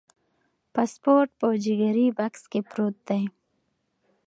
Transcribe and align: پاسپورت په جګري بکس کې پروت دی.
پاسپورت 0.73 1.29
په 1.39 1.47
جګري 1.65 2.07
بکس 2.17 2.43
کې 2.51 2.59
پروت 2.69 2.95
دی. 3.07 3.23